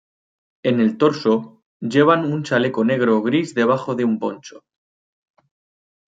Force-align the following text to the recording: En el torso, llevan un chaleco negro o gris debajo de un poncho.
En 0.63 0.79
el 0.79 0.97
torso, 0.97 1.63
llevan 1.79 2.25
un 2.25 2.41
chaleco 2.43 2.83
negro 2.83 3.19
o 3.19 3.21
gris 3.21 3.53
debajo 3.53 3.93
de 3.93 4.03
un 4.03 4.17
poncho. 4.17 4.63